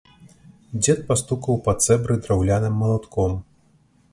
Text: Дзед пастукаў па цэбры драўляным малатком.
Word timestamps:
Дзед 0.81 0.99
пастукаў 1.09 1.59
па 1.67 1.75
цэбры 1.85 2.17
драўляным 2.23 2.73
малатком. 2.85 3.37